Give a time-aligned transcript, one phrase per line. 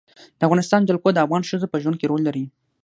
[0.37, 2.43] د افغانستان جلکو د افغان ښځو په ژوند کې رول لري.